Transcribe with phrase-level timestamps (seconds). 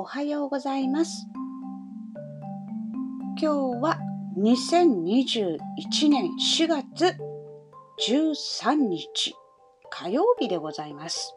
[0.00, 1.26] おはようございます。
[3.36, 3.46] 今日
[3.82, 3.98] は
[4.38, 5.58] 2021
[6.08, 7.16] 年4月
[8.08, 9.34] 13日
[9.90, 11.34] 火曜日でございます。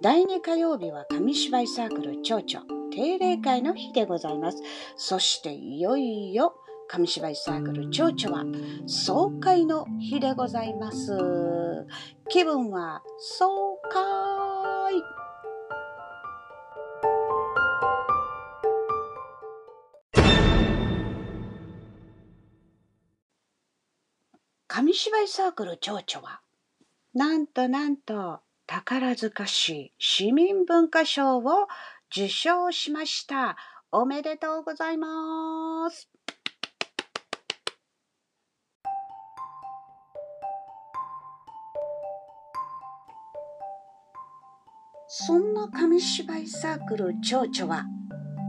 [0.00, 4.62] 第2火曜日は紙芝居サークル蝶々定例会の日でございます。
[4.96, 6.54] そしていよいよ
[6.88, 8.46] 紙芝居サークル蝶々は
[8.86, 11.18] 総会の日でございます。
[12.30, 15.21] 気分は爽快
[24.74, 26.40] 紙芝居サークル蝶々は、
[27.12, 31.42] なんとなんと宝塚市市民文化賞を
[32.10, 33.58] 受賞しました。
[33.90, 36.08] おめでとうございます。
[45.06, 47.84] そんな紙芝居サークル蝶々は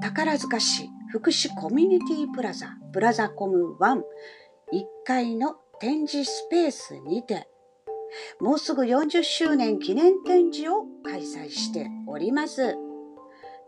[0.01, 3.97] 宝塚市福祉コミュニティプラザプラザコム1
[4.71, 7.45] 1階の展示スペースにて
[8.39, 12.77] もうすぐ40周年記念展示を開催しております。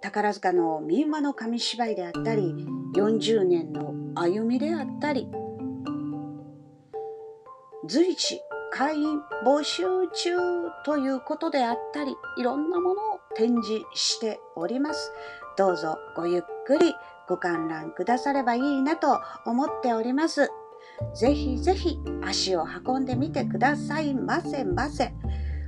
[0.02, 2.54] 宝塚の民話の紙芝居であったり
[2.96, 5.28] 40年の歩みであったり
[7.86, 8.40] 随時
[8.72, 10.38] 会員募集中
[10.86, 15.12] ということであったりいろんなものを展示しております。
[15.58, 16.94] どうぞごゆっくり
[17.28, 20.50] ご観覧くださればいいなと思っております。
[21.14, 25.14] ぜひぜひ足を運んでみてくださいませませ。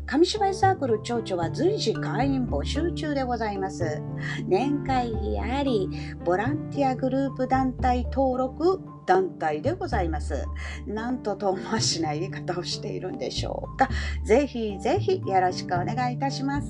[0.05, 4.01] 紙芝居サークル蝶々は随時会員募集中でございます。
[4.47, 5.89] 年会費あり、
[6.23, 10.45] ボランティアグループ団体登録団体でございます。
[10.85, 13.89] なんと遠回しな言い方をしているんでしょうか。
[14.23, 16.69] ぜひぜひよろしくお願いいたします。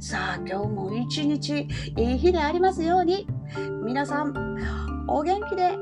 [0.00, 3.26] さあ、今日も一日いい日でありますように、
[3.84, 5.76] 皆さん、お元気で